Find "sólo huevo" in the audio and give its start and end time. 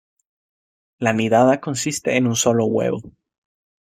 2.35-3.03